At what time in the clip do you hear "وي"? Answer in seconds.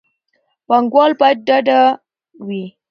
2.47-2.63